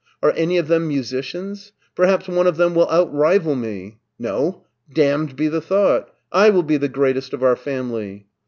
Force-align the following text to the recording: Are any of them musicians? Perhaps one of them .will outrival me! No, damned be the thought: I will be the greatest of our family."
Are 0.23 0.33
any 0.35 0.57
of 0.57 0.67
them 0.67 0.87
musicians? 0.87 1.73
Perhaps 1.93 2.27
one 2.27 2.47
of 2.47 2.57
them 2.57 2.73
.will 2.73 2.87
outrival 2.89 3.53
me! 3.55 3.99
No, 4.17 4.63
damned 4.91 5.35
be 5.35 5.47
the 5.47 5.61
thought: 5.61 6.11
I 6.31 6.49
will 6.49 6.63
be 6.63 6.77
the 6.77 6.89
greatest 6.89 7.33
of 7.33 7.43
our 7.43 7.55
family." 7.55 8.25